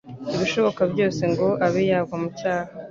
[0.35, 2.71] ibishoboka byose, ngo abe yagwa mu cyaha.